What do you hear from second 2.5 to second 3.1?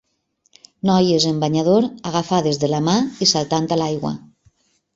de la mà